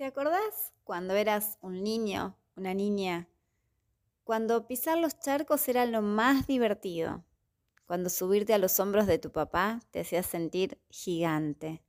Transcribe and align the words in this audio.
¿Te 0.00 0.06
acordás 0.06 0.72
cuando 0.82 1.14
eras 1.14 1.58
un 1.60 1.84
niño, 1.84 2.34
una 2.56 2.72
niña? 2.72 3.28
Cuando 4.24 4.66
pisar 4.66 4.96
los 4.96 5.20
charcos 5.20 5.68
era 5.68 5.84
lo 5.84 6.00
más 6.00 6.46
divertido. 6.46 7.22
Cuando 7.84 8.08
subirte 8.08 8.54
a 8.54 8.58
los 8.58 8.80
hombros 8.80 9.06
de 9.06 9.18
tu 9.18 9.30
papá 9.30 9.80
te 9.90 10.00
hacía 10.00 10.22
sentir 10.22 10.80
gigante. 10.88 11.82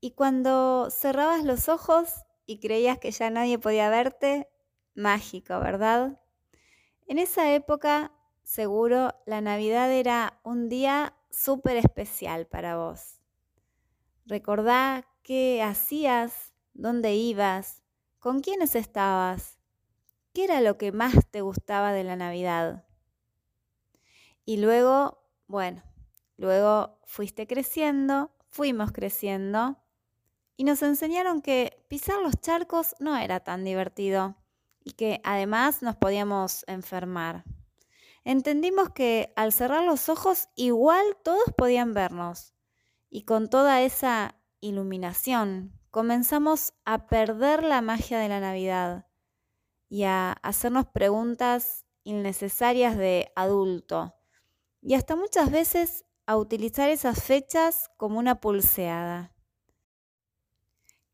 Y 0.00 0.12
cuando 0.12 0.88
cerrabas 0.88 1.44
los 1.44 1.68
ojos 1.68 2.14
y 2.46 2.60
creías 2.60 2.96
que 2.96 3.10
ya 3.10 3.28
nadie 3.28 3.58
podía 3.58 3.90
verte, 3.90 4.48
mágico, 4.94 5.60
¿verdad? 5.60 6.18
En 7.06 7.18
esa 7.18 7.52
época, 7.52 8.14
seguro, 8.42 9.12
la 9.26 9.42
Navidad 9.42 9.92
era 9.92 10.40
un 10.44 10.70
día 10.70 11.14
súper 11.28 11.76
especial 11.76 12.46
para 12.46 12.78
vos. 12.78 13.20
Recordá 14.24 15.06
qué 15.22 15.62
hacías 15.62 16.55
dónde 16.76 17.14
ibas, 17.14 17.82
con 18.18 18.40
quiénes 18.40 18.74
estabas, 18.74 19.58
qué 20.32 20.44
era 20.44 20.60
lo 20.60 20.76
que 20.78 20.92
más 20.92 21.14
te 21.30 21.40
gustaba 21.40 21.92
de 21.92 22.04
la 22.04 22.16
Navidad. 22.16 22.84
Y 24.44 24.58
luego, 24.58 25.24
bueno, 25.46 25.82
luego 26.36 27.00
fuiste 27.04 27.46
creciendo, 27.46 28.30
fuimos 28.48 28.92
creciendo 28.92 29.78
y 30.56 30.64
nos 30.64 30.82
enseñaron 30.82 31.42
que 31.42 31.84
pisar 31.88 32.20
los 32.20 32.40
charcos 32.40 32.94
no 33.00 33.16
era 33.16 33.40
tan 33.40 33.64
divertido 33.64 34.36
y 34.84 34.92
que 34.92 35.20
además 35.24 35.82
nos 35.82 35.96
podíamos 35.96 36.64
enfermar. 36.68 37.44
Entendimos 38.24 38.90
que 38.90 39.32
al 39.36 39.52
cerrar 39.52 39.84
los 39.84 40.08
ojos 40.08 40.48
igual 40.56 41.04
todos 41.22 41.44
podían 41.56 41.94
vernos 41.94 42.54
y 43.08 43.22
con 43.22 43.48
toda 43.48 43.82
esa 43.82 44.34
iluminación 44.60 45.72
comenzamos 45.96 46.74
a 46.84 47.06
perder 47.06 47.62
la 47.62 47.80
magia 47.80 48.18
de 48.18 48.28
la 48.28 48.38
Navidad 48.38 49.06
y 49.88 50.02
a 50.02 50.32
hacernos 50.42 50.84
preguntas 50.88 51.86
innecesarias 52.04 52.98
de 52.98 53.32
adulto 53.34 54.14
y 54.82 54.92
hasta 54.92 55.16
muchas 55.16 55.50
veces 55.50 56.04
a 56.26 56.36
utilizar 56.36 56.90
esas 56.90 57.24
fechas 57.24 57.88
como 57.96 58.18
una 58.18 58.42
pulseada. 58.42 59.32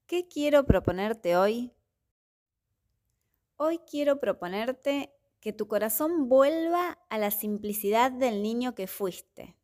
¿Qué 0.07 0.27
quiero 0.27 0.65
proponerte 0.65 1.37
hoy? 1.37 1.73
Hoy 3.55 3.79
quiero 3.89 4.19
proponerte 4.19 5.15
que 5.39 5.53
tu 5.53 5.69
corazón 5.69 6.29
vuelva 6.29 6.99
a 7.09 7.19
la 7.19 7.31
simplicidad 7.31 8.11
del 8.11 8.43
niño 8.43 8.75
que 8.75 8.89
fuiste 8.89 9.55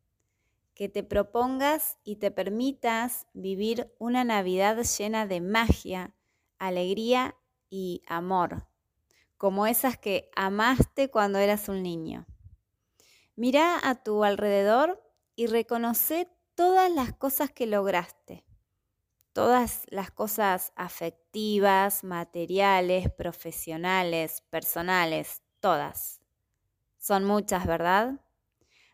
que 0.78 0.88
te 0.88 1.02
propongas 1.02 1.98
y 2.04 2.16
te 2.16 2.30
permitas 2.30 3.26
vivir 3.32 3.92
una 3.98 4.22
Navidad 4.22 4.76
llena 4.84 5.26
de 5.26 5.40
magia, 5.40 6.14
alegría 6.60 7.34
y 7.68 8.04
amor, 8.06 8.68
como 9.36 9.66
esas 9.66 9.98
que 9.98 10.30
amaste 10.36 11.10
cuando 11.10 11.40
eras 11.40 11.68
un 11.68 11.82
niño. 11.82 12.26
Mira 13.34 13.76
a 13.82 14.04
tu 14.04 14.22
alrededor 14.22 15.02
y 15.34 15.48
reconoce 15.48 16.28
todas 16.54 16.92
las 16.92 17.12
cosas 17.12 17.50
que 17.50 17.66
lograste, 17.66 18.46
todas 19.32 19.82
las 19.88 20.12
cosas 20.12 20.72
afectivas, 20.76 22.04
materiales, 22.04 23.10
profesionales, 23.10 24.42
personales, 24.48 25.42
todas. 25.58 26.20
Son 26.98 27.24
muchas, 27.24 27.66
¿verdad? 27.66 28.20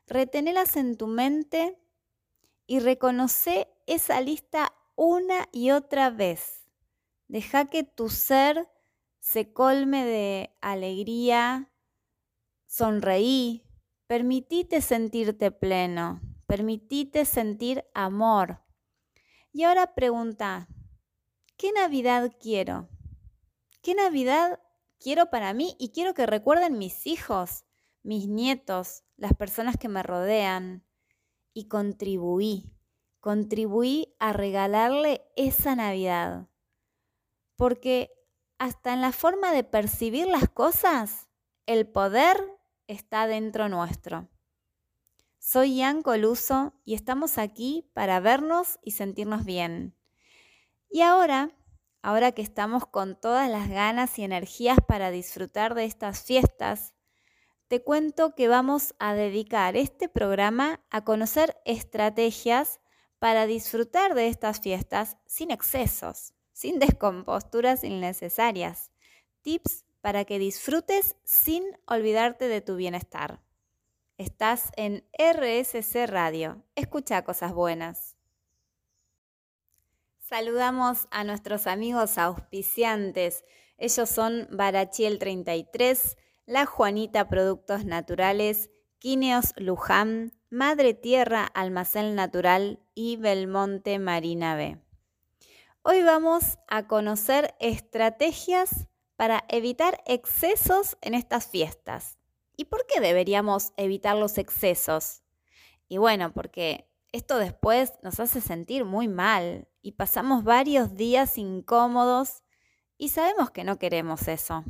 Retenelas 0.07 0.77
en 0.77 0.97
tu 0.97 1.07
mente 1.07 1.79
y 2.67 2.81
reconoce 2.81 3.69
esa 3.87 4.21
lista 4.21 4.75
una 4.97 5.49
y 5.53 5.71
otra 5.71 6.11
vez. 6.11 6.65
Deja 7.29 7.67
que 7.67 7.85
tu 7.85 8.09
ser 8.09 8.69
se 9.19 9.53
colme 9.53 10.05
de 10.05 10.57
alegría, 10.61 11.73
sonreí, 12.67 13.67
permitite 14.07 14.81
sentirte 14.81 15.51
pleno, 15.51 16.21
permitite 16.47 17.25
sentir 17.25 17.85
amor. 17.95 18.63
Y 19.53 19.65
ahora 19.65 19.95
pregunta, 19.95 20.69
¿qué 21.57 21.73
Navidad 21.73 22.33
quiero? 22.41 22.89
¿Qué 23.83 23.95
Navidad 23.95 24.61
quiero 24.99 25.31
para 25.31 25.55
mí 25.55 25.77
y 25.79 25.91
quiero 25.91 26.15
que 26.15 26.27
recuerden 26.27 26.79
mis 26.79 27.07
hijos? 27.07 27.65
mis 28.05 28.29
nietos, 28.29 29.03
las 29.17 29.35
personas 29.35 29.77
que 29.77 29.89
me 29.89 30.03
rodean, 30.03 30.85
y 31.55 31.69
contribuí, 31.69 32.75
contribuí 33.21 34.15
a 34.19 34.33
regalarle 34.33 35.23
esa 35.37 35.77
Navidad. 35.77 36.49
Porque 37.57 38.11
hasta 38.59 38.93
en 38.93 39.01
la 39.01 39.13
forma 39.13 39.53
de 39.53 39.65
percibir 39.65 40.27
las 40.27 40.49
cosas, 40.49 41.29
el 41.67 41.87
poder 41.87 42.37
está 42.89 43.27
dentro 43.27 43.69
nuestro. 43.69 44.29
Soy 45.39 45.77
Ian 45.77 46.03
Coluso 46.03 46.75
y 46.85 46.95
estamos 46.95 47.39
aquí 47.39 47.89
para 47.95 48.19
vernos 48.19 48.79
y 48.83 48.93
sentirnos 48.93 49.45
bien. 49.45 49.97
Y 50.91 51.03
ahora, 51.03 51.51
ahora 52.03 52.33
que 52.33 52.43
estamos 52.43 52.87
con 52.87 53.21
todas 53.21 53.49
las 53.51 53.69
ganas 53.69 54.19
y 54.19 54.25
energías 54.25 54.79
para 54.87 55.11
disfrutar 55.11 55.75
de 55.75 55.85
estas 55.85 56.23
fiestas 56.23 56.94
te 57.75 57.83
cuento 57.83 58.37
que 58.37 58.47
vamos 58.47 58.95
a 59.01 59.15
dedicar 59.15 59.77
este 59.77 60.09
programa 60.09 60.81
a 60.91 61.03
conocer 61.03 61.61
estrategias 61.65 62.79
para 63.19 63.47
disfrutar 63.47 64.15
de 64.15 64.29
estas 64.29 64.61
fiestas 64.61 65.17
sin 65.27 65.51
excesos, 65.51 66.35
sin 66.53 66.79
descomposturas 66.79 67.83
innecesarias. 67.83 68.93
Tips 69.43 69.87
para 70.01 70.25
que 70.25 70.39
disfrutes 70.39 71.17
sin 71.25 71.65
olvidarte 71.89 72.47
de 72.47 72.61
tu 72.61 72.77
bienestar. 72.77 73.43
Estás 74.19 74.71
en 74.77 75.05
RSC 75.19 76.07
Radio. 76.07 76.63
Escucha 76.77 77.25
cosas 77.25 77.55
buenas. 77.55 78.17
Saludamos 80.21 81.09
a 81.11 81.25
nuestros 81.25 81.67
amigos 81.67 82.19
auspiciantes. 82.19 83.45
Ellos 83.79 84.09
son 84.09 84.47
Barachiel 84.53 85.19
33, 85.19 86.17
la 86.47 86.67
Juanita 86.67 87.29
Productos 87.29 87.87
Naturales, 87.87 88.71
Quineos 88.99 89.55
Luján, 89.57 90.33
Madre 90.51 90.93
Tierra 90.93 91.47
Almacén 91.47 92.15
Natural 92.15 92.81
y 92.95 93.17
Belmonte 93.17 93.99
Marina 93.99 94.55
B. 94.55 94.79
Hoy 95.83 96.03
vamos 96.03 96.59
a 96.69 96.87
conocer 96.87 97.55
estrategias 97.61 98.89
para 99.17 99.45
evitar 99.49 100.03
excesos 100.07 100.99
en 101.01 101.15
estas 101.15 101.47
fiestas. 101.47 102.19
¿Y 102.57 102.67
por 102.67 102.87
qué 102.87 103.01
deberíamos 103.01 103.73
evitar 103.79 104.17
los 104.17 104.37
excesos? 104.37 105.23
Y 105.89 105.97
bueno, 105.97 106.33
porque 106.33 106.91
esto 107.13 107.39
después 107.39 107.95
nos 108.03 108.21
hace 108.21 108.43
sentir 108.43 108.85
muy 108.85 109.09
mal 109.09 109.67
y 109.81 109.93
pasamos 109.93 110.45
varios 110.45 110.95
días 110.95 111.39
incómodos 111.39 112.43
y 112.99 113.09
sabemos 113.09 113.51
que 113.51 113.65
no 113.65 113.79
queremos 113.79 114.29
eso 114.29 114.65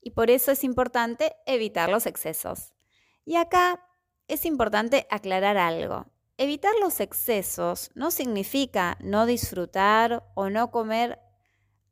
y 0.00 0.10
por 0.10 0.30
eso 0.30 0.52
es 0.52 0.64
importante 0.64 1.34
evitar 1.46 1.88
los 1.88 2.06
excesos. 2.06 2.74
Y 3.24 3.36
acá 3.36 3.86
es 4.28 4.44
importante 4.44 5.06
aclarar 5.10 5.56
algo. 5.56 6.06
Evitar 6.36 6.72
los 6.80 7.00
excesos 7.00 7.90
no 7.94 8.10
significa 8.10 8.96
no 9.00 9.24
disfrutar 9.24 10.24
o 10.34 10.50
no 10.50 10.70
comer 10.70 11.20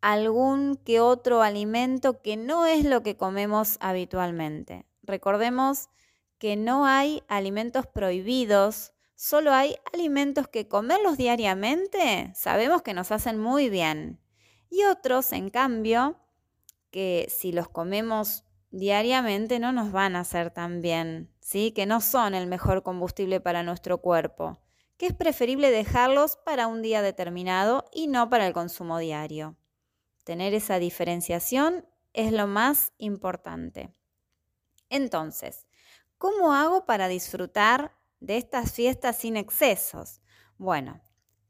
algún 0.00 0.76
que 0.76 1.00
otro 1.00 1.42
alimento 1.42 2.21
que 2.22 2.37
no 2.37 2.66
es 2.66 2.84
lo 2.84 3.03
que 3.03 3.16
comemos 3.16 3.76
habitualmente. 3.81 4.84
Recordemos 5.03 5.88
que 6.38 6.56
no 6.56 6.87
hay 6.87 7.22
alimentos 7.28 7.87
prohibidos, 7.87 8.94
solo 9.15 9.53
hay 9.53 9.76
alimentos 9.92 10.48
que 10.48 10.66
comerlos 10.66 11.16
diariamente 11.16 12.32
sabemos 12.34 12.82
que 12.82 12.94
nos 12.94 13.12
hacen 13.12 13.38
muy 13.38 13.71
bien. 13.71 14.21
Y 14.69 14.84
otros, 14.84 15.33
en 15.33 15.51
cambio, 15.51 16.18
que 16.92 17.27
si 17.28 17.50
los 17.50 17.68
comemos 17.68 18.44
diariamente 18.71 19.59
no 19.59 19.72
nos 19.72 19.91
van 19.91 20.15
a 20.15 20.21
hacer 20.21 20.50
tan 20.53 20.80
bien, 20.80 21.34
¿sí? 21.41 21.72
Que 21.72 21.86
no 21.86 22.00
son 22.00 22.34
el 22.34 22.47
mejor 22.47 22.84
combustible 22.84 23.41
para 23.41 23.65
nuestro 23.65 23.98
cuerpo, 23.98 24.60
que 24.97 25.06
es 25.06 25.15
preferible 25.15 25.71
dejarlos 25.71 26.36
para 26.36 26.68
un 26.68 26.83
día 26.83 27.03
determinado 27.03 27.86
y 27.92 28.06
no 28.06 28.30
para 28.30 28.47
el 28.47 28.53
consumo 28.53 28.98
diario. 28.98 29.56
Tener 30.22 30.54
esa 30.54 30.78
diferenciación 30.78 31.86
es 32.12 32.30
lo 32.30 32.47
más 32.47 32.92
importante. 32.98 33.92
Entonces, 34.88 35.66
¿cómo 36.18 36.53
hago 36.53 36.84
para 36.84 37.09
disfrutar 37.09 37.97
de 38.21 38.36
estas 38.36 38.72
fiestas 38.72 39.16
sin 39.16 39.36
excesos? 39.36 40.21
Bueno, 40.59 41.00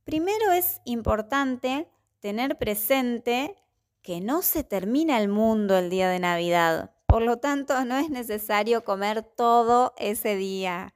primero 0.04 0.52
es 0.52 0.80
importante 0.84 1.90
tener 2.20 2.56
presente 2.56 3.61
que 4.02 4.20
no 4.20 4.42
se 4.42 4.64
termina 4.64 5.20
el 5.20 5.28
mundo 5.28 5.76
el 5.78 5.88
día 5.88 6.08
de 6.08 6.18
Navidad. 6.18 6.94
Por 7.06 7.22
lo 7.22 7.38
tanto, 7.38 7.84
no 7.84 7.96
es 7.96 8.10
necesario 8.10 8.84
comer 8.84 9.22
todo 9.22 9.94
ese 9.96 10.36
día. 10.36 10.94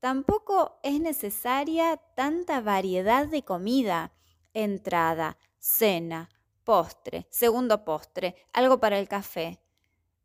Tampoco 0.00 0.78
es 0.82 1.00
necesaria 1.00 1.96
tanta 2.14 2.60
variedad 2.60 3.26
de 3.26 3.42
comida, 3.42 4.12
entrada, 4.54 5.36
cena, 5.58 6.30
postre, 6.64 7.26
segundo 7.30 7.84
postre, 7.84 8.36
algo 8.52 8.78
para 8.78 8.98
el 8.98 9.08
café. 9.08 9.60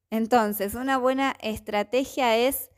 Entonces, 0.09 0.75
una 0.75 0.97
buena 0.97 1.35
estrategia 1.41 2.37
es 2.37 2.69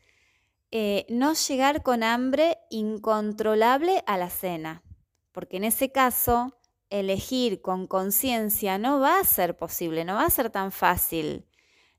eh, 0.72 1.06
no 1.10 1.34
llegar 1.34 1.84
con 1.84 2.04
hambre 2.04 2.58
incontrolable 2.70 4.04
a 4.08 4.18
la 4.18 4.30
cena, 4.30 4.84
porque 5.32 5.58
en 5.58 5.66
ese 5.66 5.92
caso 5.92 6.58
elegir 6.94 7.62
con 7.62 7.88
conciencia 7.88 8.78
no 8.78 9.00
va 9.00 9.20
a 9.20 9.24
ser 9.24 9.58
posible, 9.58 10.06
no 10.06 10.14
va 10.14 10.26
a 10.26 10.30
ser 10.30 10.52
tan 10.52 10.72
fácil. 10.72 11.46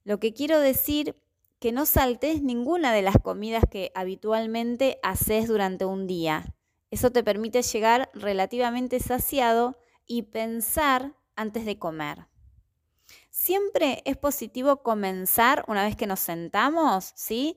Lo 0.05 0.20
que 0.20 0.32
quiero 0.32 0.61
decir 0.61 1.20
que 1.58 1.73
no 1.73 1.85
saltes 1.85 2.43
ninguna 2.43 2.93
de 2.93 3.02
las 3.02 3.17
comidas 3.19 3.64
que 3.69 3.91
habitualmente 3.94 4.99
haces 5.02 5.49
durante 5.49 5.85
un 5.85 6.06
día. 6.06 6.55
Eso 6.91 7.11
te 7.11 7.25
permite 7.25 7.62
llegar 7.62 8.11
relativamente 8.14 9.00
saciado 9.00 9.76
y 10.06 10.23
pensar 10.23 11.14
antes 11.35 11.64
de 11.64 11.79
comer. 11.79 12.29
Siempre 13.31 14.02
es 14.05 14.17
positivo 14.17 14.82
comenzar 14.82 15.64
una 15.67 15.85
vez 15.85 15.97
que 15.97 16.06
nos 16.06 16.20
sentamos, 16.20 17.12
¿sí? 17.17 17.56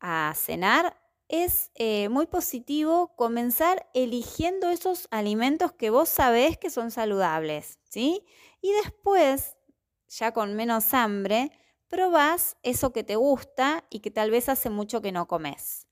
A 0.00 0.32
cenar. 0.34 0.99
Es 1.32 1.70
eh, 1.76 2.08
muy 2.08 2.26
positivo 2.26 3.14
comenzar 3.14 3.88
eligiendo 3.94 4.68
esos 4.68 5.06
alimentos 5.12 5.70
que 5.70 5.88
vos 5.88 6.08
sabés 6.08 6.58
que 6.58 6.70
son 6.70 6.90
saludables, 6.90 7.78
¿sí? 7.88 8.26
Y 8.60 8.72
después, 8.72 9.56
ya 10.08 10.32
con 10.32 10.56
menos 10.56 10.92
hambre, 10.92 11.52
probás 11.86 12.56
eso 12.64 12.92
que 12.92 13.04
te 13.04 13.14
gusta 13.14 13.84
y 13.90 14.00
que 14.00 14.10
tal 14.10 14.32
vez 14.32 14.48
hace 14.48 14.70
mucho 14.70 15.00
que 15.00 15.12
no 15.12 15.28
comes. 15.28 15.86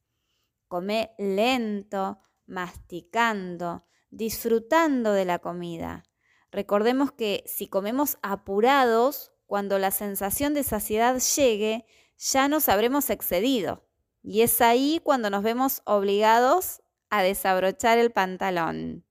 Come 0.67 1.12
lento, 1.19 2.19
masticando, 2.46 3.87
disfrutando 4.11 5.12
de 5.12 5.25
la 5.25 5.38
comida. 5.38 6.02
Recordemos 6.50 7.12
que 7.12 7.44
si 7.46 7.69
comemos 7.69 8.19
apurados, 8.23 9.31
cuando 9.46 9.79
la 9.79 9.93
sensación 9.93 10.52
de 10.52 10.64
saciedad 10.64 11.17
llegue, 11.20 11.87
ya 12.17 12.49
nos 12.49 12.69
habremos 12.69 13.08
excedido. 13.08 13.88
Y 14.31 14.43
es 14.43 14.61
ahí 14.61 15.01
cuando 15.03 15.31
nos 15.31 15.43
vemos 15.43 15.81
obligados 15.87 16.83
a 17.09 17.23
desabrochar 17.23 17.97
el 17.97 18.13
pantalón. 18.13 19.07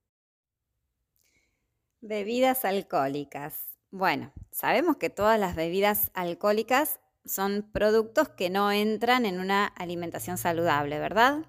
Bebidas 2.02 2.66
alcohólicas. 2.66 3.66
Bueno, 3.90 4.31
sabemos 4.52 4.98
que 4.98 5.10
todas 5.10 5.40
las 5.40 5.56
bebidas 5.56 6.12
alcohólicas 6.14 7.00
son 7.25 7.68
productos 7.74 8.30
que 8.30 8.52
no 8.52 8.72
entran 8.72 9.25
en 9.25 9.40
una 9.40 9.66
alimentación 9.66 10.38
saludable, 10.38 11.00
¿verdad? 11.00 11.48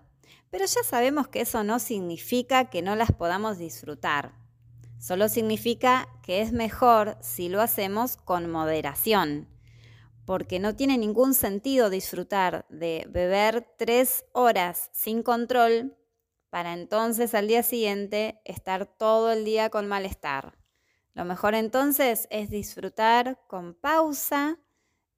Pero 0.48 0.64
ya 0.64 0.82
sabemos 0.82 1.28
que 1.28 1.42
eso 1.42 1.62
no 1.62 1.78
significa 1.78 2.70
que 2.70 2.80
no 2.80 2.96
las 2.96 3.12
podamos 3.12 3.58
disfrutar. 3.58 4.32
Solo 4.98 5.28
significa 5.28 6.08
que 6.22 6.40
es 6.40 6.52
mejor 6.52 7.18
si 7.20 7.50
lo 7.50 7.60
hacemos 7.60 8.16
con 8.16 8.50
moderación, 8.50 9.46
porque 10.28 10.58
no 10.58 10.76
tiene 10.76 10.98
ningún 10.98 11.32
sentido 11.32 11.88
disfrutar 11.88 12.66
de 12.68 13.06
beber 13.08 13.66
tres 13.78 14.26
horas 14.32 14.90
sin 14.92 15.22
control 15.22 15.96
para 16.50 16.74
entonces 16.74 17.34
al 17.34 17.48
día 17.48 17.62
siguiente 17.62 18.38
estar 18.44 18.84
todo 18.84 19.32
el 19.32 19.46
día 19.46 19.70
con 19.70 19.88
malestar. 19.88 20.58
Lo 21.14 21.24
mejor 21.24 21.54
entonces 21.54 22.28
es 22.30 22.50
disfrutar 22.50 23.40
con 23.48 23.72
pausa 23.72 24.58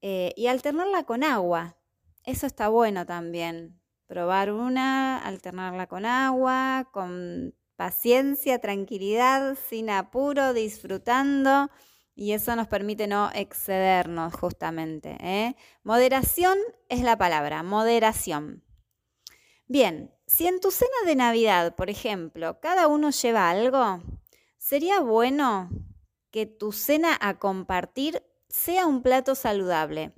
eh, 0.00 0.32
y 0.36 0.46
alternarla 0.46 1.02
con 1.02 1.24
agua. 1.24 1.76
Eso 2.24 2.46
está 2.46 2.68
bueno 2.68 3.04
también. 3.04 3.82
Probar 4.06 4.52
una, 4.52 5.18
alternarla 5.18 5.88
con 5.88 6.06
agua, 6.06 6.88
con 6.92 7.56
paciencia, 7.74 8.60
tranquilidad, 8.60 9.58
sin 9.68 9.90
apuro, 9.90 10.52
disfrutando. 10.52 11.68
Y 12.14 12.32
eso 12.32 12.54
nos 12.56 12.68
permite 12.68 13.06
no 13.06 13.30
excedernos 13.34 14.34
justamente. 14.34 15.16
¿eh? 15.20 15.56
Moderación 15.82 16.58
es 16.88 17.02
la 17.02 17.16
palabra, 17.16 17.62
moderación. 17.62 18.64
Bien, 19.66 20.12
si 20.26 20.46
en 20.46 20.60
tu 20.60 20.70
cena 20.70 20.90
de 21.06 21.16
Navidad, 21.16 21.76
por 21.76 21.90
ejemplo, 21.90 22.60
cada 22.60 22.88
uno 22.88 23.10
lleva 23.10 23.50
algo, 23.50 24.02
sería 24.58 25.00
bueno 25.00 25.70
que 26.30 26.46
tu 26.46 26.72
cena 26.72 27.16
a 27.20 27.38
compartir 27.38 28.22
sea 28.48 28.86
un 28.86 29.02
plato 29.02 29.34
saludable. 29.34 30.12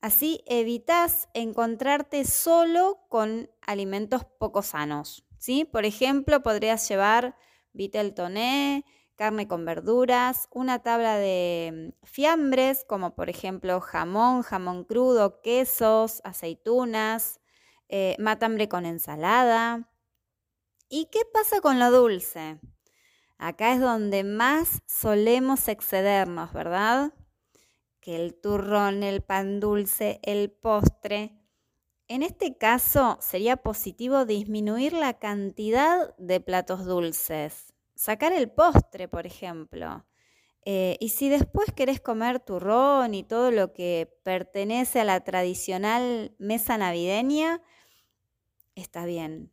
Así 0.00 0.42
evitas 0.46 1.28
encontrarte 1.34 2.24
solo 2.24 3.04
con 3.08 3.50
alimentos 3.66 4.24
poco 4.38 4.62
sanos. 4.62 5.26
¿sí? 5.38 5.64
Por 5.64 5.84
ejemplo, 5.84 6.42
podrías 6.42 6.88
llevar 6.88 7.36
vitel 7.72 8.14
toné, 8.14 8.84
carne 9.20 9.46
con 9.46 9.66
verduras, 9.66 10.48
una 10.50 10.78
tabla 10.78 11.18
de 11.18 11.92
mm, 12.00 12.06
fiambres, 12.06 12.86
como 12.88 13.14
por 13.14 13.28
ejemplo 13.28 13.78
jamón, 13.82 14.40
jamón 14.40 14.84
crudo, 14.84 15.42
quesos, 15.42 16.22
aceitunas, 16.24 17.38
eh, 17.90 18.16
matambre 18.18 18.66
con 18.70 18.86
ensalada. 18.86 19.92
¿Y 20.88 21.10
qué 21.12 21.20
pasa 21.30 21.60
con 21.60 21.78
lo 21.78 21.90
dulce? 21.90 22.60
Acá 23.36 23.74
es 23.74 23.80
donde 23.82 24.24
más 24.24 24.80
solemos 24.86 25.68
excedernos, 25.68 26.54
¿verdad? 26.54 27.12
Que 28.00 28.16
el 28.16 28.40
turrón, 28.40 29.02
el 29.02 29.20
pan 29.20 29.60
dulce, 29.60 30.18
el 30.22 30.50
postre 30.50 31.36
en 32.08 32.22
este 32.22 32.56
caso, 32.56 33.18
sería 33.20 33.58
positivo 33.58 34.24
disminuir 34.24 34.94
la 34.94 35.18
cantidad 35.18 36.16
de 36.16 36.40
platos 36.40 36.84
dulces, 36.84 37.72
sacar 38.00 38.32
el 38.32 38.50
postre, 38.50 39.08
por 39.08 39.26
ejemplo. 39.26 40.06
Eh, 40.64 40.96
y 41.00 41.10
si 41.10 41.28
después 41.28 41.70
querés 41.72 42.00
comer 42.00 42.40
turrón 42.40 43.12
y 43.12 43.24
todo 43.24 43.50
lo 43.50 43.74
que 43.74 44.10
pertenece 44.22 45.00
a 45.00 45.04
la 45.04 45.20
tradicional 45.20 46.34
mesa 46.38 46.78
navideña, 46.78 47.62
está 48.74 49.04
bien. 49.04 49.52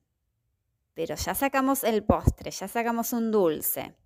Pero 0.94 1.16
ya 1.16 1.36
sacamos 1.36 1.84
el 1.84 2.06
postre, 2.06 2.52
ya 2.52 2.70
sacamos 2.70 3.12
un 3.12 3.32
dulce. 3.32 3.98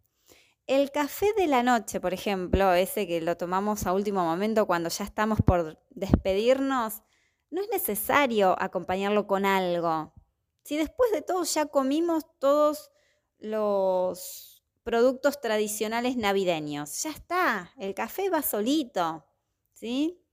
El 0.65 0.89
café 0.89 1.33
de 1.37 1.45
la 1.45 1.61
noche, 1.61 1.99
por 1.99 2.13
ejemplo, 2.13 2.73
ese 2.73 3.05
que 3.05 3.21
lo 3.21 3.37
tomamos 3.37 3.85
a 3.85 3.93
último 3.93 4.23
momento 4.23 4.65
cuando 4.65 4.89
ya 4.89 5.05
estamos 5.05 5.39
por 5.45 5.79
despedirnos, 5.91 7.03
no 7.51 7.61
es 7.61 7.69
necesario 7.69 8.55
acompañarlo 8.59 9.27
con 9.27 9.45
algo. 9.45 10.13
Si 10.63 10.77
después 10.77 11.11
de 11.11 11.21
todo 11.21 11.43
ya 11.43 11.67
comimos 11.67 12.25
todos 12.39 12.90
los 13.41 14.63
productos 14.83 15.41
tradicionales 15.41 16.15
navideños, 16.15 17.03
ya 17.03 17.11
está, 17.11 17.73
el 17.77 17.93
café 17.93 18.29
va 18.29 18.41
solito, 18.41 19.25
¿sí? 19.73 20.23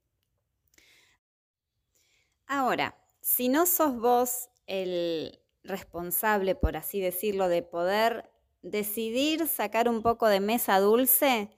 Ahora, 2.46 2.96
si 3.20 3.48
no 3.48 3.66
sos 3.66 3.98
vos 4.00 4.48
el 4.66 5.38
responsable, 5.64 6.54
por 6.54 6.76
así 6.76 7.00
decirlo, 7.00 7.48
de 7.48 7.62
poder 7.62 8.30
decidir 8.62 9.46
sacar 9.46 9.88
un 9.88 10.02
poco 10.02 10.26
de 10.28 10.40
mesa 10.40 10.80
dulce, 10.80 11.50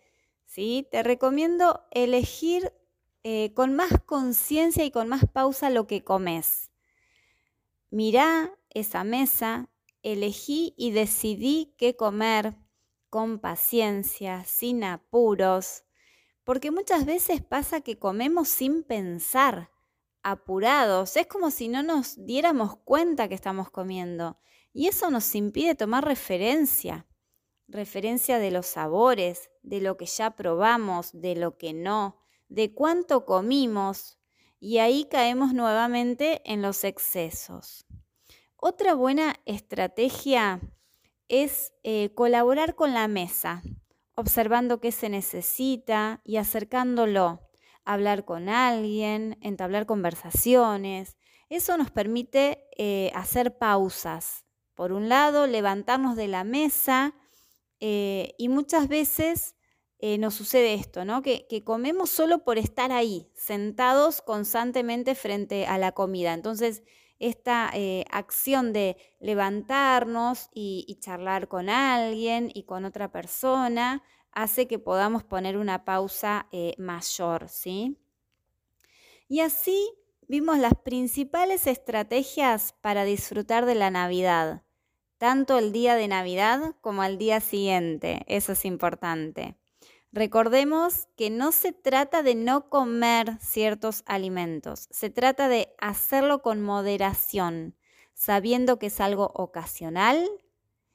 ¿sí? 0.46 0.88
Te 0.90 1.02
recomiendo 1.02 1.86
elegir 1.92 2.72
eh, 3.22 3.54
con 3.54 3.74
más 3.74 3.92
conciencia 4.04 4.84
y 4.84 4.90
con 4.90 5.08
más 5.08 5.24
pausa 5.32 5.70
lo 5.70 5.86
que 5.86 6.02
comes. 6.02 6.70
Mirá 7.90 8.52
esa 8.70 9.04
mesa, 9.04 9.69
elegí 10.02 10.74
y 10.76 10.92
decidí 10.92 11.74
qué 11.76 11.96
comer 11.96 12.56
con 13.08 13.38
paciencia, 13.38 14.44
sin 14.44 14.84
apuros, 14.84 15.84
porque 16.44 16.70
muchas 16.70 17.04
veces 17.04 17.42
pasa 17.42 17.80
que 17.80 17.98
comemos 17.98 18.48
sin 18.48 18.82
pensar, 18.82 19.70
apurados, 20.22 21.16
es 21.16 21.26
como 21.26 21.50
si 21.50 21.68
no 21.68 21.82
nos 21.82 22.24
diéramos 22.24 22.76
cuenta 22.76 23.28
que 23.28 23.34
estamos 23.34 23.70
comiendo 23.70 24.38
y 24.72 24.86
eso 24.88 25.10
nos 25.10 25.34
impide 25.34 25.74
tomar 25.74 26.04
referencia, 26.04 27.06
referencia 27.68 28.38
de 28.38 28.50
los 28.50 28.66
sabores, 28.66 29.50
de 29.62 29.80
lo 29.80 29.96
que 29.96 30.06
ya 30.06 30.36
probamos, 30.36 31.10
de 31.12 31.36
lo 31.36 31.56
que 31.56 31.72
no, 31.72 32.18
de 32.48 32.74
cuánto 32.74 33.24
comimos 33.24 34.18
y 34.58 34.78
ahí 34.78 35.06
caemos 35.10 35.54
nuevamente 35.54 36.42
en 36.44 36.62
los 36.62 36.84
excesos. 36.84 37.86
Otra 38.62 38.92
buena 38.92 39.36
estrategia 39.46 40.60
es 41.28 41.72
eh, 41.82 42.12
colaborar 42.14 42.74
con 42.74 42.92
la 42.92 43.08
mesa, 43.08 43.62
observando 44.14 44.80
qué 44.80 44.92
se 44.92 45.08
necesita 45.08 46.20
y 46.24 46.36
acercándolo, 46.36 47.40
hablar 47.86 48.26
con 48.26 48.50
alguien, 48.50 49.38
entablar 49.40 49.86
conversaciones. 49.86 51.16
Eso 51.48 51.78
nos 51.78 51.90
permite 51.90 52.68
eh, 52.76 53.10
hacer 53.14 53.56
pausas. 53.56 54.44
Por 54.74 54.92
un 54.92 55.08
lado, 55.08 55.46
levantarnos 55.46 56.14
de 56.14 56.28
la 56.28 56.44
mesa 56.44 57.14
eh, 57.80 58.34
y 58.36 58.50
muchas 58.50 58.88
veces 58.88 59.56
nos 60.18 60.32
sucede 60.32 60.72
esto, 60.72 61.04
¿no? 61.04 61.20
Que, 61.20 61.62
comemos 61.62 62.08
solo 62.08 62.42
por 62.42 62.56
estar 62.56 62.90
ahí, 62.90 63.30
sentados 63.34 64.22
constantemente 64.22 65.14
frente 65.14 65.66
a 65.66 65.76
la 65.76 65.92
comida. 65.92 66.32
Entonces, 66.32 66.82
esta 67.20 67.70
eh, 67.74 68.04
acción 68.10 68.72
de 68.72 68.96
levantarnos 69.20 70.48
y, 70.52 70.98
charlar 71.00 71.48
con 71.48 71.68
alguien 71.68 72.50
y 72.52 72.64
con 72.64 72.84
otra 72.84 73.12
persona 73.12 74.02
hace 74.32 74.66
que 74.66 74.78
podamos 74.78 75.22
poner 75.22 75.56
una 75.56 75.84
pausa 75.84 76.48
eh, 76.50 76.74
mayor, 76.78 77.48
¿sí? 77.48 77.98
Y 79.28 79.40
así 79.40 79.92
vimos 80.28 80.58
las 80.58 80.74
principales 80.74 81.66
estrategias 81.66 82.74
para 82.80 83.04
disfrutar 83.04 83.66
de 83.66 83.74
la 83.74 83.90
Navidad, 83.90 84.62
tanto 85.18 85.58
el 85.58 85.72
día 85.72 85.96
de 85.96 86.08
Navidad 86.08 86.74
como 86.80 87.02
al 87.02 87.18
día 87.18 87.40
siguiente, 87.40 88.24
eso 88.26 88.52
es 88.52 88.64
importante. 88.64 89.59
Recordemos 90.12 91.06
que 91.16 91.30
no 91.30 91.52
se 91.52 91.72
trata 91.72 92.24
de 92.24 92.34
no 92.34 92.68
comer 92.68 93.38
ciertos 93.40 94.02
alimentos, 94.06 94.88
se 94.90 95.08
trata 95.08 95.48
de 95.48 95.72
hacerlo 95.78 96.42
con 96.42 96.60
moderación, 96.60 97.76
sabiendo 98.12 98.80
que 98.80 98.86
es 98.86 99.00
algo 99.00 99.30
ocasional 99.34 100.28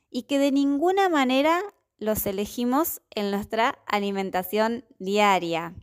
y 0.10 0.24
que 0.24 0.38
de 0.38 0.52
ninguna 0.52 1.08
manera 1.08 1.62
los 1.98 2.26
elegimos 2.26 3.02
en 3.10 3.32
nuestra 3.32 3.80
alimentación 3.88 4.84
diaria. 5.00 5.76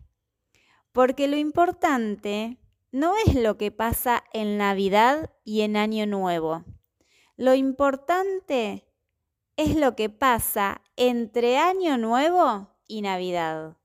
Porque 0.92 1.26
lo 1.26 1.38
importante 1.38 2.58
no 2.90 3.14
es 3.26 3.34
lo 3.34 3.56
que 3.56 3.70
pasa 3.70 4.24
en 4.34 4.58
Navidad 4.58 5.30
y 5.42 5.62
en 5.62 5.78
Año 5.78 6.06
Nuevo. 6.06 6.64
Lo 7.38 7.54
importante 7.54 8.86
es 9.56 9.74
lo 9.74 9.96
que 9.96 10.10
pasa 10.10 10.82
entre 10.96 11.56
Año 11.56 11.96
Nuevo 11.96 12.71
y 12.92 13.00
Navidad. 13.00 13.78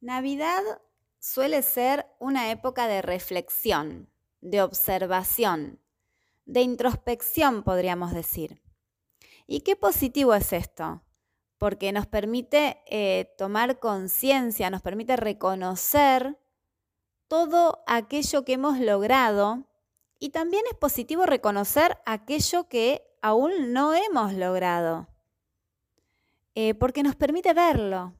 Navidad 0.00 0.62
suele 1.20 1.62
ser 1.62 2.06
una 2.18 2.50
época 2.50 2.88
de 2.88 3.02
reflexión, 3.02 4.10
de 4.40 4.60
observación, 4.60 5.78
de 6.46 6.62
introspección, 6.62 7.62
podríamos 7.62 8.12
decir. 8.12 8.60
¿Y 9.46 9.60
qué 9.60 9.76
positivo 9.76 10.34
es 10.34 10.52
esto? 10.52 11.04
Porque 11.56 11.92
nos 11.92 12.08
permite 12.08 12.82
eh, 12.86 13.32
tomar 13.38 13.78
conciencia, 13.78 14.70
nos 14.70 14.82
permite 14.82 15.14
reconocer 15.16 16.36
todo 17.28 17.84
aquello 17.86 18.44
que 18.44 18.54
hemos 18.54 18.80
logrado 18.80 19.68
y 20.18 20.30
también 20.30 20.64
es 20.68 20.76
positivo 20.76 21.26
reconocer 21.26 21.98
aquello 22.06 22.68
que 22.68 23.06
aún 23.22 23.72
no 23.72 23.94
hemos 23.94 24.32
logrado. 24.32 25.09
Eh, 26.54 26.74
porque 26.74 27.02
nos 27.02 27.14
permite 27.14 27.54
verlo, 27.54 28.14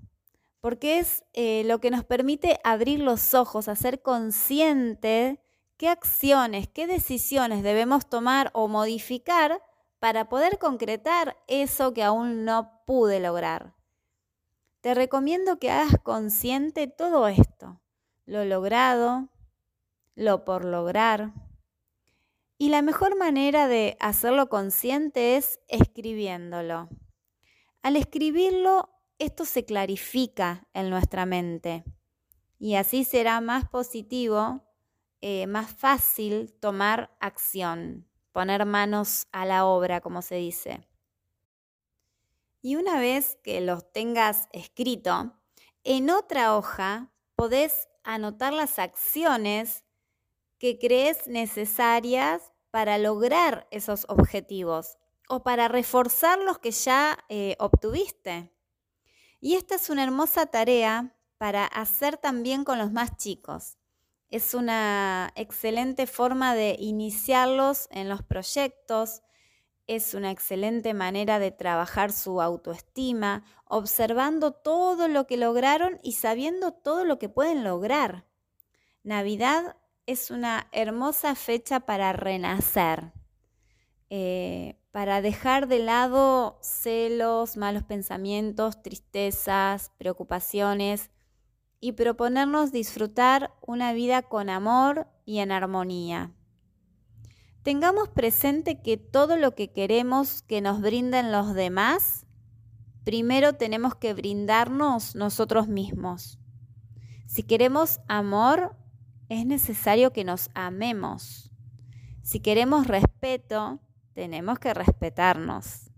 porque 0.61 0.99
es 0.99 1.25
eh, 1.33 1.65
lo 1.65 1.81
que 1.81 1.91
nos 1.91 2.05
permite 2.05 2.61
abrir 2.63 3.01
los 3.01 3.35
ojos, 3.35 3.69
hacer 3.69 4.03
consciente 4.03 5.41
qué 5.77 5.89
acciones, 5.89 6.69
qué 6.69 6.87
decisiones 6.87 7.63
debemos 7.63 8.09
tomar 8.09 8.51
o 8.53 8.69
modificar 8.69 9.63
para 9.99 10.29
poder 10.29 10.59
concretar 10.59 11.37
eso 11.49 11.93
que 11.93 12.03
aún 12.03 12.45
no 12.45 12.83
pude 12.87 13.19
lograr. 13.19 13.75
Te 14.81 14.95
recomiendo 14.95 15.59
que 15.59 15.71
hagas 15.71 15.99
consciente 16.03 16.87
todo 16.87 17.29
esto, 17.29 17.81
lo 18.25 18.45
logrado, 18.45 19.29
lo 20.15 20.45
por 20.45 20.65
lograr. 20.65 21.33
Y 22.59 22.69
la 22.69 22.83
mejor 22.83 23.17
manera 23.17 23.69
de 23.69 23.97
hacerlo 24.01 24.49
consciente 24.49 25.37
es 25.37 25.61
escribiéndolo. 25.69 26.89
Al 27.83 27.97
escribirlo, 27.97 28.91
esto 29.19 29.47
se 29.47 29.65
clarifica 29.65 30.69
en 30.75 30.91
nuestra 30.91 31.25
mente 31.25 31.83
y 32.59 32.75
así 32.75 33.05
será 33.05 33.41
más 33.41 33.71
positivo, 33.71 34.63
eh, 35.23 35.47
más 35.47 35.73
fácil 35.73 36.53
tomar 36.61 37.17
acción, 37.21 38.07
poner 38.33 38.67
manos 38.67 39.29
a 39.33 39.47
la 39.47 39.65
obra, 39.65 40.03
como 40.03 40.21
se 40.21 40.35
dice. 40.35 40.87
Y 42.61 42.77
una 42.77 43.01
vez 43.01 43.39
que 43.43 43.63
los 43.63 43.91
tengas 43.91 44.49
escrito, 44.53 45.35
en 45.83 46.11
otra 46.11 46.59
hoja 46.59 47.11
podés 47.35 47.89
anotar 48.05 48.53
las 48.53 48.79
acciones 48.79 49.87
que 50.59 50.79
crees 50.79 51.27
necesarias 51.27 52.53
para 52.71 52.99
lograr 52.99 53.67
esos 53.71 54.05
objetivos 54.11 55.00
o 55.31 55.45
para 55.45 55.69
reforzar 55.69 56.41
los 56.41 56.59
que 56.59 56.73
ya 56.73 57.17
eh, 57.29 57.55
obtuviste. 57.61 58.53
Y 59.41 59.55
esta 59.55 59.77
es 59.77 59.89
una 59.89 60.03
hermosa 60.03 60.47
tarea 60.47 61.17
para 61.39 61.65
hacer 61.67 62.17
también 62.17 62.65
con 62.65 62.79
los 62.79 62.91
más 62.91 63.17
chicos. 63.17 63.79
Es 64.29 64.55
una 64.55 65.33
excelente 65.37 66.09
forma 66.09 66.57
de 66.57 66.75
iniciarlos 66.81 67.87
en 67.93 68.09
los 68.09 68.25
proyectos, 68.25 69.23
es 69.87 70.15
una 70.15 70.33
excelente 70.33 70.95
manera 70.95 71.39
de 71.39 71.53
trabajar 71.53 72.11
su 72.11 72.43
autoestima, 72.43 73.45
observando 73.67 74.51
todo 74.51 75.07
lo 75.07 75.29
que 75.29 75.37
lograron 75.37 76.01
y 76.03 76.13
sabiendo 76.13 76.73
todo 76.73 77.05
lo 77.05 77.21
que 77.21 77.29
pueden 77.29 77.63
lograr. 77.63 78.27
Navidad 79.05 79.77
es 80.07 80.33
una 80.33 80.69
hermosa 80.73 81.37
fecha 81.37 81.81
para 81.81 82.13
renacer. 82.13 83.13
Eh, 84.11 84.80
para 84.93 85.23
dejar 85.23 85.69
de 85.69 85.79
lado 85.79 86.59
celos, 86.63 87.57
malos 87.57 87.85
pensamientos, 87.85 88.83
tristezas, 88.83 89.93
preocupaciones 89.99 91.11
y 91.81 91.93
proponernos 91.93 92.73
disfrutar 92.73 93.55
una 93.61 93.93
vida 93.93 94.23
con 94.23 94.51
amor 94.51 95.07
y 95.25 95.39
en 95.39 95.53
armonía. 95.53 96.33
Tengamos 97.63 98.09
presente 98.09 98.81
que 98.83 98.97
todo 98.97 99.37
lo 99.37 99.55
que 99.55 99.73
queremos 99.73 100.43
que 100.43 100.61
nos 100.61 100.81
brinden 100.81 101.31
los 101.31 101.55
demás, 101.55 102.27
primero 103.05 103.53
tenemos 103.53 103.95
que 103.95 104.15
brindarnos 104.15 105.15
nosotros 105.15 105.69
mismos. 105.69 106.39
Si 107.27 107.45
queremos 107.45 108.01
amor, 108.09 108.77
es 109.29 109.47
necesario 109.47 110.13
que 110.13 110.25
nos 110.25 110.51
amemos. 110.55 111.51
Si 112.23 112.41
queremos 112.41 112.89
respeto, 112.89 113.81
tenemos 114.21 114.59
que 114.59 114.75
respetarnos. 114.75 115.91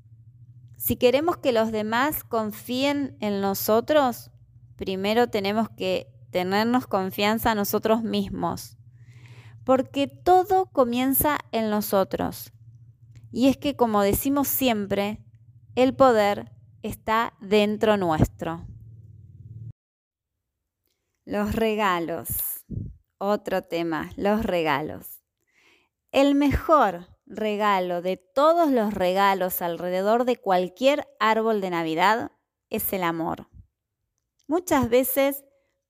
Si 0.76 0.94
queremos 0.94 1.38
que 1.38 1.50
los 1.50 1.72
demás 1.72 2.22
confíen 2.22 3.16
en 3.18 3.40
nosotros, 3.40 4.30
primero 4.76 5.26
tenemos 5.26 5.68
que 5.70 6.06
tenernos 6.30 6.86
confianza 6.86 7.50
a 7.50 7.56
nosotros 7.56 8.04
mismos. 8.04 8.78
Porque 9.64 10.06
todo 10.06 10.66
comienza 10.66 11.36
en 11.50 11.68
nosotros. 11.68 12.52
Y 13.32 13.48
es 13.48 13.56
que, 13.56 13.74
como 13.74 14.02
decimos 14.02 14.46
siempre, 14.46 15.26
el 15.74 15.92
poder 15.96 16.52
está 16.84 17.34
dentro 17.40 17.96
nuestro. 17.96 18.64
Los 21.24 21.56
regalos. 21.56 22.64
Otro 23.18 23.62
tema, 23.62 24.12
los 24.14 24.44
regalos. 24.44 25.24
El 26.12 26.36
mejor 26.36 27.11
regalo 27.32 28.02
de 28.02 28.16
todos 28.18 28.70
los 28.70 28.94
regalos 28.94 29.62
alrededor 29.62 30.24
de 30.24 30.36
cualquier 30.36 31.08
árbol 31.18 31.60
de 31.60 31.70
Navidad 31.70 32.32
es 32.70 32.92
el 32.92 33.02
amor. 33.02 33.48
Muchas 34.46 34.88
veces 34.88 35.44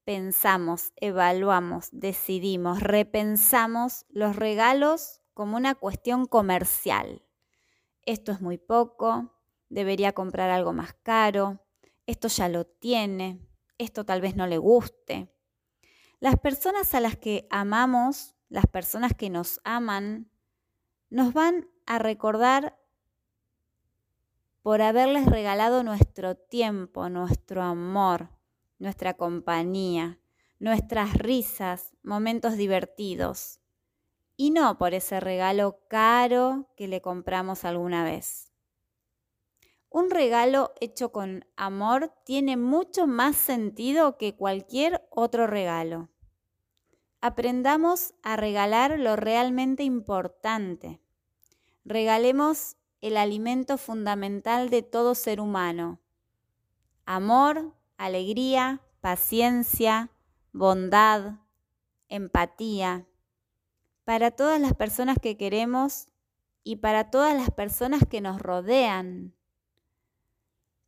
pensamos, 0.04 0.92
evaluamos, 0.96 1.88
decidimos, 1.92 2.80
repensamos 2.80 4.06
los 4.08 4.36
regalos 4.36 5.20
como 5.34 5.56
una 5.56 5.74
cuestión 5.74 6.26
comercial. 6.26 7.22
Esto 8.04 8.32
es 8.32 8.40
muy 8.40 8.58
poco, 8.58 9.34
debería 9.68 10.12
comprar 10.12 10.50
algo 10.50 10.72
más 10.72 10.94
caro, 11.02 11.64
esto 12.06 12.28
ya 12.28 12.48
lo 12.48 12.66
tiene, 12.66 13.40
esto 13.78 14.04
tal 14.04 14.20
vez 14.20 14.36
no 14.36 14.46
le 14.46 14.58
guste. 14.58 15.32
Las 16.20 16.38
personas 16.38 16.94
a 16.94 17.00
las 17.00 17.16
que 17.16 17.46
amamos, 17.50 18.36
las 18.48 18.66
personas 18.66 19.12
que 19.14 19.30
nos 19.30 19.60
aman, 19.64 20.31
nos 21.12 21.34
van 21.34 21.68
a 21.84 21.98
recordar 21.98 22.78
por 24.62 24.80
haberles 24.80 25.26
regalado 25.26 25.82
nuestro 25.82 26.36
tiempo, 26.36 27.10
nuestro 27.10 27.60
amor, 27.60 28.30
nuestra 28.78 29.12
compañía, 29.12 30.18
nuestras 30.58 31.12
risas, 31.12 31.92
momentos 32.02 32.56
divertidos, 32.56 33.60
y 34.38 34.52
no 34.52 34.78
por 34.78 34.94
ese 34.94 35.20
regalo 35.20 35.80
caro 35.86 36.70
que 36.76 36.88
le 36.88 37.02
compramos 37.02 37.66
alguna 37.66 38.04
vez. 38.04 38.50
Un 39.90 40.08
regalo 40.08 40.72
hecho 40.80 41.12
con 41.12 41.44
amor 41.56 42.14
tiene 42.24 42.56
mucho 42.56 43.06
más 43.06 43.36
sentido 43.36 44.16
que 44.16 44.34
cualquier 44.34 45.06
otro 45.10 45.46
regalo. 45.46 46.08
Aprendamos 47.20 48.14
a 48.22 48.36
regalar 48.36 48.98
lo 48.98 49.14
realmente 49.16 49.82
importante. 49.82 51.01
Regalemos 51.84 52.76
el 53.00 53.16
alimento 53.16 53.78
fundamental 53.78 54.70
de 54.70 54.82
todo 54.82 55.14
ser 55.14 55.40
humano. 55.40 56.00
Amor, 57.04 57.74
alegría, 57.96 58.80
paciencia, 59.00 60.10
bondad, 60.52 61.40
empatía, 62.08 63.06
para 64.04 64.30
todas 64.30 64.60
las 64.60 64.74
personas 64.74 65.16
que 65.20 65.36
queremos 65.36 66.06
y 66.64 66.76
para 66.76 67.10
todas 67.10 67.34
las 67.34 67.50
personas 67.50 68.02
que 68.08 68.20
nos 68.20 68.40
rodean. 68.40 69.34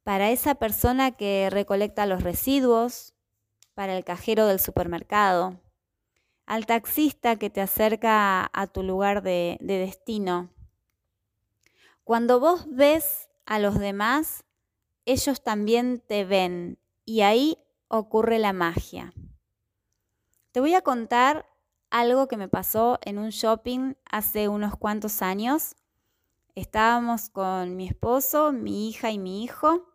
para 0.04 0.30
esa 0.30 0.54
persona 0.56 1.12
que 1.12 1.48
recolecta 1.50 2.06
los 2.06 2.22
residuos, 2.22 3.14
para 3.74 3.96
el 3.96 4.04
cajero 4.04 4.46
del 4.46 4.60
supermercado, 4.60 5.60
al 6.46 6.66
taxista 6.66 7.36
que 7.36 7.50
te 7.50 7.60
acerca 7.62 8.50
a 8.52 8.66
tu 8.66 8.82
lugar 8.82 9.22
de, 9.22 9.56
de 9.60 9.78
destino. 9.78 10.50
Cuando 12.04 12.38
vos 12.38 12.66
ves 12.68 13.30
a 13.46 13.58
los 13.58 13.78
demás, 13.78 14.44
ellos 15.06 15.42
también 15.42 16.02
te 16.06 16.26
ven 16.26 16.78
y 17.06 17.23
ahí 17.23 17.56
ocurre 17.88 18.38
la 18.38 18.52
magia. 18.52 19.14
Te 20.52 20.61
voy 20.61 20.75
a 20.75 20.82
contar 20.82 21.46
algo 21.88 22.28
que 22.28 22.37
me 22.37 22.46
pasó 22.49 22.99
en 23.02 23.18
un 23.18 23.30
shopping 23.30 23.94
hace 24.04 24.49
unos 24.49 24.76
cuantos 24.76 25.23
años. 25.23 25.76
Estábamos 26.54 27.30
con 27.30 27.75
mi 27.75 27.88
esposo, 27.88 28.52
mi 28.52 28.88
hija 28.90 29.11
y 29.11 29.18
mi 29.18 29.42
hijo. 29.42 29.88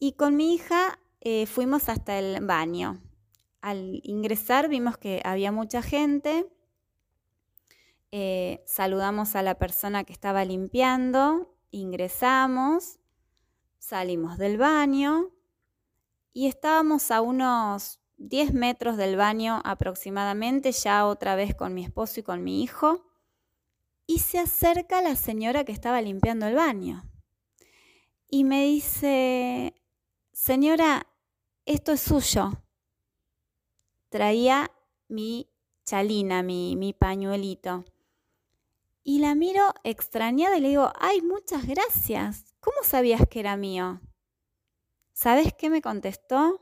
Y 0.00 0.12
con 0.12 0.34
mi 0.34 0.54
hija 0.54 0.98
eh, 1.20 1.46
fuimos 1.46 1.88
hasta 1.88 2.18
el 2.18 2.44
baño. 2.44 3.00
Al 3.60 4.00
ingresar 4.02 4.68
vimos 4.68 4.98
que 4.98 5.22
había 5.24 5.52
mucha 5.52 5.82
gente. 5.82 6.46
Eh, 8.18 8.62
saludamos 8.64 9.36
a 9.36 9.42
la 9.42 9.58
persona 9.58 10.04
que 10.04 10.14
estaba 10.14 10.42
limpiando, 10.46 11.54
ingresamos, 11.70 12.98
salimos 13.78 14.38
del 14.38 14.56
baño 14.56 15.32
y 16.32 16.46
estábamos 16.46 17.10
a 17.10 17.20
unos 17.20 18.00
10 18.16 18.54
metros 18.54 18.96
del 18.96 19.16
baño 19.16 19.60
aproximadamente, 19.66 20.72
ya 20.72 21.04
otra 21.04 21.36
vez 21.36 21.54
con 21.54 21.74
mi 21.74 21.84
esposo 21.84 22.20
y 22.20 22.22
con 22.22 22.42
mi 22.42 22.62
hijo, 22.62 23.04
y 24.06 24.20
se 24.20 24.38
acerca 24.38 25.02
la 25.02 25.14
señora 25.14 25.64
que 25.64 25.72
estaba 25.72 26.00
limpiando 26.00 26.46
el 26.46 26.54
baño. 26.54 27.04
Y 28.30 28.44
me 28.44 28.64
dice, 28.64 29.74
señora, 30.32 31.06
esto 31.66 31.92
es 31.92 32.00
suyo. 32.00 32.62
Traía 34.08 34.70
mi 35.06 35.50
chalina, 35.84 36.42
mi, 36.42 36.76
mi 36.76 36.94
pañuelito. 36.94 37.84
Y 39.08 39.20
la 39.20 39.36
miro 39.36 39.72
extrañada 39.84 40.58
y 40.58 40.60
le 40.60 40.70
digo, 40.70 40.92
ay, 40.98 41.22
muchas 41.22 41.64
gracias. 41.64 42.56
¿Cómo 42.58 42.78
sabías 42.82 43.22
que 43.30 43.38
era 43.38 43.56
mío? 43.56 44.00
¿Sabes 45.12 45.54
qué 45.56 45.70
me 45.70 45.80
contestó? 45.80 46.58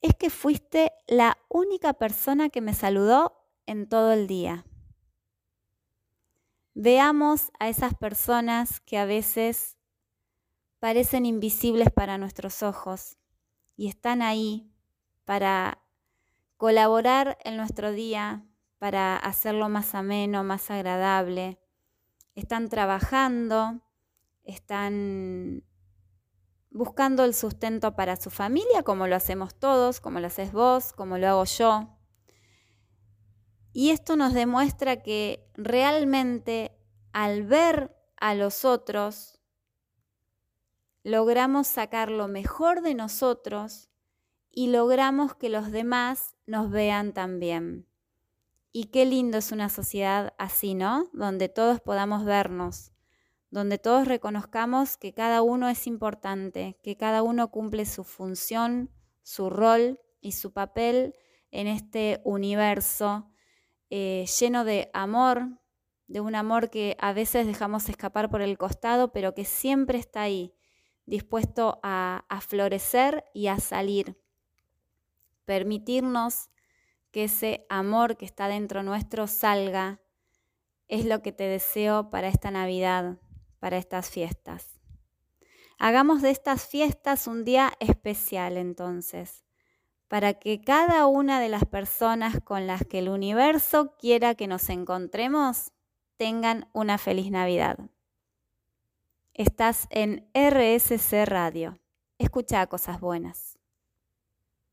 Es 0.00 0.14
que 0.14 0.30
fuiste 0.30 0.90
la 1.06 1.36
única 1.50 1.92
persona 1.92 2.48
que 2.48 2.62
me 2.62 2.72
saludó 2.72 3.46
en 3.66 3.90
todo 3.90 4.12
el 4.12 4.26
día. 4.26 4.64
Veamos 6.72 7.52
a 7.58 7.68
esas 7.68 7.94
personas 7.94 8.80
que 8.80 8.96
a 8.96 9.04
veces 9.04 9.76
parecen 10.78 11.26
invisibles 11.26 11.90
para 11.90 12.16
nuestros 12.16 12.62
ojos 12.62 13.18
y 13.76 13.88
están 13.88 14.22
ahí 14.22 14.72
para 15.26 15.84
colaborar 16.56 17.36
en 17.44 17.58
nuestro 17.58 17.92
día, 17.92 18.46
para 18.80 19.16
hacerlo 19.16 19.68
más 19.68 19.94
ameno, 19.94 20.42
más 20.42 20.70
agradable. 20.70 21.60
Están 22.34 22.70
trabajando, 22.70 23.82
están 24.42 25.62
buscando 26.70 27.24
el 27.24 27.34
sustento 27.34 27.94
para 27.94 28.16
su 28.16 28.30
familia, 28.30 28.82
como 28.82 29.06
lo 29.06 29.16
hacemos 29.16 29.54
todos, 29.54 30.00
como 30.00 30.18
lo 30.18 30.28
haces 30.28 30.52
vos, 30.52 30.94
como 30.94 31.18
lo 31.18 31.28
hago 31.28 31.44
yo. 31.44 31.98
Y 33.74 33.90
esto 33.90 34.16
nos 34.16 34.32
demuestra 34.32 35.02
que 35.02 35.46
realmente 35.54 36.74
al 37.12 37.44
ver 37.44 37.94
a 38.16 38.34
los 38.34 38.64
otros, 38.64 39.42
logramos 41.02 41.66
sacar 41.66 42.10
lo 42.10 42.28
mejor 42.28 42.80
de 42.80 42.94
nosotros 42.94 43.90
y 44.50 44.68
logramos 44.68 45.34
que 45.34 45.50
los 45.50 45.70
demás 45.70 46.34
nos 46.46 46.70
vean 46.70 47.12
también. 47.12 47.89
Y 48.72 48.86
qué 48.86 49.04
lindo 49.04 49.38
es 49.38 49.50
una 49.50 49.68
sociedad 49.68 50.32
así, 50.38 50.74
¿no? 50.74 51.10
Donde 51.12 51.48
todos 51.48 51.80
podamos 51.80 52.24
vernos, 52.24 52.92
donde 53.50 53.78
todos 53.78 54.06
reconozcamos 54.06 54.96
que 54.96 55.12
cada 55.12 55.42
uno 55.42 55.68
es 55.68 55.88
importante, 55.88 56.78
que 56.82 56.96
cada 56.96 57.22
uno 57.22 57.50
cumple 57.50 57.84
su 57.84 58.04
función, 58.04 58.90
su 59.22 59.50
rol 59.50 60.00
y 60.20 60.32
su 60.32 60.52
papel 60.52 61.16
en 61.50 61.66
este 61.66 62.20
universo 62.24 63.30
eh, 63.90 64.24
lleno 64.38 64.64
de 64.64 64.88
amor, 64.92 65.48
de 66.06 66.20
un 66.20 66.36
amor 66.36 66.70
que 66.70 66.96
a 67.00 67.12
veces 67.12 67.46
dejamos 67.46 67.88
escapar 67.88 68.30
por 68.30 68.40
el 68.40 68.56
costado, 68.56 69.10
pero 69.10 69.34
que 69.34 69.44
siempre 69.44 69.98
está 69.98 70.22
ahí, 70.22 70.54
dispuesto 71.06 71.80
a, 71.82 72.24
a 72.28 72.40
florecer 72.40 73.24
y 73.34 73.48
a 73.48 73.58
salir. 73.58 74.16
Permitirnos 75.44 76.50
que 77.10 77.24
ese 77.24 77.66
amor 77.68 78.16
que 78.16 78.24
está 78.24 78.48
dentro 78.48 78.82
nuestro 78.82 79.26
salga 79.26 80.00
es 80.88 81.04
lo 81.04 81.22
que 81.22 81.32
te 81.32 81.44
deseo 81.44 82.10
para 82.10 82.28
esta 82.28 82.50
Navidad 82.50 83.18
para 83.60 83.76
estas 83.76 84.10
fiestas. 84.10 84.80
Hagamos 85.78 86.20
de 86.22 86.30
estas 86.30 86.66
fiestas 86.66 87.26
un 87.26 87.44
día 87.44 87.72
especial 87.78 88.56
entonces, 88.56 89.44
para 90.08 90.34
que 90.34 90.60
cada 90.60 91.06
una 91.06 91.40
de 91.40 91.48
las 91.48 91.64
personas 91.64 92.40
con 92.42 92.66
las 92.66 92.84
que 92.84 92.98
el 92.98 93.08
universo 93.08 93.96
quiera 93.96 94.34
que 94.34 94.48
nos 94.48 94.68
encontremos 94.68 95.72
tengan 96.16 96.68
una 96.72 96.98
feliz 96.98 97.30
Navidad. 97.30 97.78
Estás 99.32 99.86
en 99.90 100.28
RSC 100.34 101.24
Radio. 101.24 101.78
Escucha 102.18 102.66
cosas 102.66 103.00
buenas. 103.00 103.59